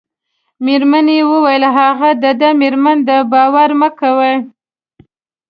[0.65, 4.35] مېرمنې یې وویل: هغه د ده مېرمن ده، باور مه کوئ.